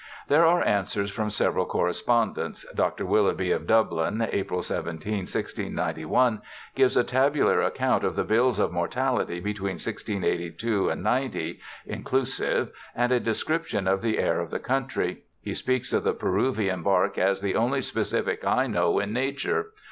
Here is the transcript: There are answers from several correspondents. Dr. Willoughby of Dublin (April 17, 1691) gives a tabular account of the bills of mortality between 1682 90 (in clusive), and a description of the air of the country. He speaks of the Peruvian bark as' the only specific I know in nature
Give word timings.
There 0.29 0.47
are 0.47 0.65
answers 0.65 1.11
from 1.11 1.29
several 1.29 1.67
correspondents. 1.67 2.65
Dr. 2.73 3.05
Willoughby 3.05 3.51
of 3.51 3.67
Dublin 3.67 4.27
(April 4.31 4.63
17, 4.63 4.95
1691) 5.27 6.41
gives 6.73 6.97
a 6.97 7.03
tabular 7.03 7.61
account 7.61 8.03
of 8.03 8.15
the 8.15 8.23
bills 8.23 8.57
of 8.57 8.71
mortality 8.71 9.39
between 9.39 9.73
1682 9.73 10.95
90 10.95 11.59
(in 11.85 12.01
clusive), 12.03 12.71
and 12.95 13.11
a 13.11 13.19
description 13.19 13.87
of 13.87 14.01
the 14.01 14.17
air 14.17 14.39
of 14.39 14.49
the 14.49 14.57
country. 14.57 15.19
He 15.39 15.53
speaks 15.53 15.93
of 15.93 16.03
the 16.03 16.13
Peruvian 16.15 16.81
bark 16.81 17.19
as' 17.19 17.39
the 17.41 17.53
only 17.53 17.81
specific 17.81 18.43
I 18.43 18.65
know 18.65 18.97
in 18.97 19.13
nature 19.13 19.67